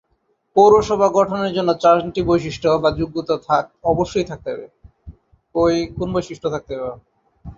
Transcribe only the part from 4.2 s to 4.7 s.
থাকতে হবে।